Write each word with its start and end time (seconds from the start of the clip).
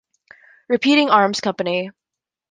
Repeating 0.67 1.11
Arms 1.11 1.41
Company. 1.41 1.91